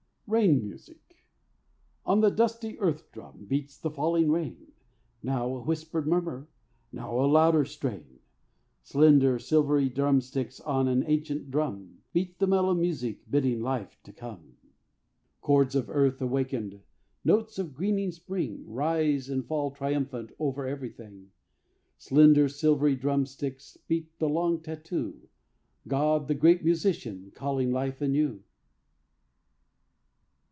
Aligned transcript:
RAIN 0.33 0.61
MUSIC 0.69 1.25
On 2.05 2.21
the 2.21 2.29
dusty 2.31 2.79
earth 2.79 3.11
drum 3.11 3.43
Beats 3.49 3.77
the 3.77 3.91
falling 3.91 4.31
rain; 4.31 4.71
Now 5.21 5.55
a 5.57 5.61
whispered 5.61 6.07
murmur, 6.07 6.47
Now 6.89 7.19
a 7.19 7.27
louder 7.27 7.65
strain. 7.65 8.19
Slender, 8.81 9.39
silvery 9.39 9.89
drumsticks, 9.89 10.61
On 10.61 10.87
an 10.87 11.03
ancient 11.05 11.51
drum, 11.51 11.97
Beat 12.13 12.39
the 12.39 12.47
mellow 12.47 12.73
music 12.73 13.29
Bidding 13.29 13.59
life 13.59 13.99
to 14.03 14.13
come. 14.13 14.55
Chords 15.41 15.75
of 15.75 15.89
earth 15.89 16.21
awakened, 16.21 16.79
Notes 17.25 17.59
of 17.59 17.73
greening 17.73 18.13
spring, 18.13 18.63
Rise 18.65 19.27
and 19.27 19.45
fall 19.45 19.71
triumphant 19.71 20.31
Over 20.39 20.65
every 20.65 20.91
thing. 20.91 21.31
Slender, 21.97 22.47
silvery 22.47 22.95
drumsticks 22.95 23.75
Beat 23.85 24.17
the 24.17 24.29
long 24.29 24.61
tattoo 24.61 25.27
God, 25.89 26.29
the 26.29 26.35
Great 26.35 26.63
Musician, 26.63 27.33
Calling 27.35 27.73
life 27.73 27.99
anew. 28.01 28.43